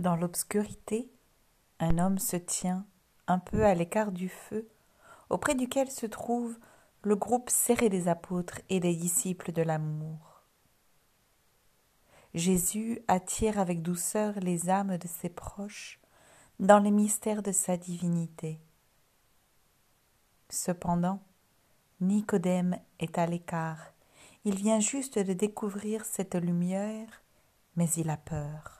[0.00, 1.12] Dans l'obscurité,
[1.78, 2.86] un homme se tient,
[3.26, 4.66] un peu à l'écart du feu,
[5.28, 6.58] auprès duquel se trouve
[7.02, 10.40] le groupe serré des apôtres et des disciples de l'amour.
[12.32, 16.00] Jésus attire avec douceur les âmes de ses proches
[16.60, 18.58] dans les mystères de sa divinité.
[20.48, 21.20] Cependant,
[22.00, 23.92] Nicodème est à l'écart.
[24.46, 27.22] Il vient juste de découvrir cette lumière,
[27.76, 28.79] mais il a peur.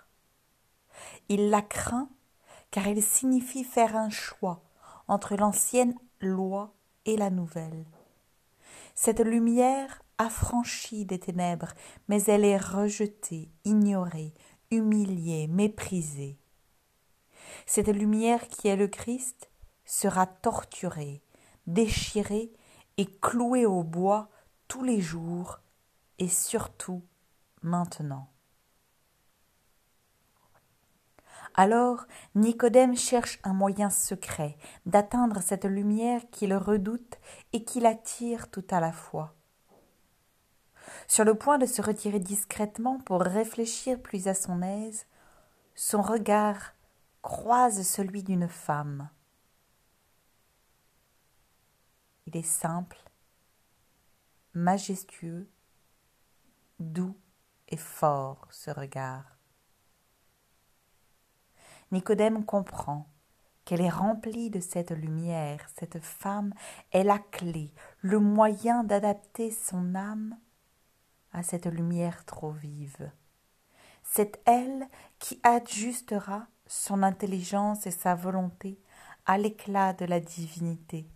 [1.31, 2.11] Il la craint
[2.73, 4.65] car elle signifie faire un choix
[5.07, 7.87] entre l'ancienne loi et la nouvelle.
[8.97, 11.73] Cette lumière affranchit des ténèbres,
[12.09, 14.35] mais elle est rejetée, ignorée,
[14.73, 16.37] humiliée, méprisée.
[17.65, 19.51] Cette lumière qui est le Christ
[19.85, 21.23] sera torturée,
[21.69, 22.53] déchirée
[22.97, 24.31] et clouée au bois
[24.67, 25.61] tous les jours
[26.19, 27.03] et surtout
[27.63, 28.29] maintenant.
[31.55, 34.57] Alors Nicodème cherche un moyen secret
[34.87, 37.19] d'atteindre cette lumière qu'il redoute
[37.53, 39.35] et qui l'attire tout à la fois.
[41.09, 45.07] Sur le point de se retirer discrètement pour réfléchir plus à son aise,
[45.75, 46.75] son regard
[47.23, 49.09] croise celui d'une femme.
[52.27, 53.03] Il est simple,
[54.55, 55.51] majestueux,
[56.79, 57.17] doux
[57.69, 59.40] et fort ce regard.
[61.93, 63.09] Nicodème comprend
[63.65, 66.55] qu'elle est remplie de cette lumière, cette femme
[66.93, 70.39] est la clé, le moyen d'adapter son âme
[71.33, 73.11] à cette lumière trop vive.
[74.03, 74.89] C'est elle
[75.19, 78.81] qui adjustera son intelligence et sa volonté
[79.27, 81.09] à l'éclat de la divinité.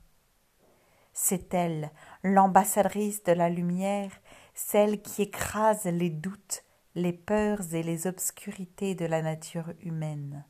[1.12, 1.90] C'est elle,
[2.24, 4.10] l'ambassadrice de la lumière,
[4.54, 6.64] celle qui écrase les doutes,
[6.96, 10.44] les peurs et les obscurités de la nature humaine.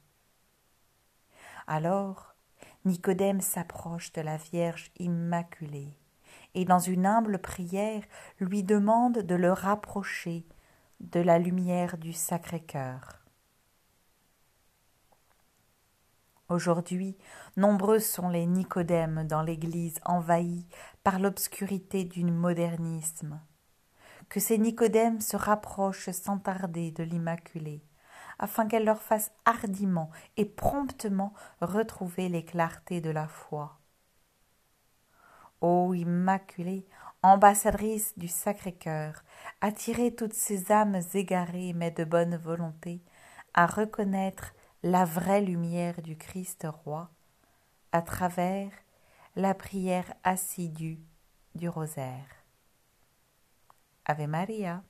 [1.67, 2.35] Alors,
[2.85, 5.97] Nicodème s'approche de la Vierge Immaculée
[6.55, 8.03] et dans une humble prière
[8.39, 10.47] lui demande de le rapprocher
[11.01, 13.21] de la lumière du Sacré-Cœur.
[16.51, 17.17] Aujourd'hui,
[17.57, 20.67] nombreux sont les Nicodèmes dans l'Église envahie
[21.03, 23.41] par l'obscurité du modernisme.
[24.29, 27.83] Que ces Nicodèmes se rapprochent sans tarder de l'Immaculée,
[28.39, 33.79] afin qu'elle leur fasse hardiment et promptement retrouver les clartés de la foi.
[35.61, 36.87] Ô Immaculée,
[37.23, 39.23] ambassadrice du Sacré-Cœur,
[39.61, 43.01] attirez toutes ces âmes égarées mais de bonne volonté
[43.55, 47.11] à reconnaître la vraie lumière du Christ roi
[47.93, 48.71] à travers
[49.37, 51.01] la prière assidue
[51.55, 52.45] du rosaire.
[54.05, 54.83] Ave Maria.